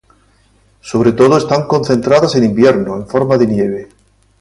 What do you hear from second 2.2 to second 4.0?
en invierno, en forma de nieve.